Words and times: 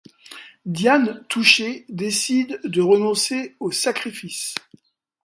Diane, 0.65 1.23
touchée, 1.29 1.85
décide 1.87 2.59
de 2.63 2.81
renoncer 2.81 3.55
au 3.59 3.71
sacrifice. 3.71 4.55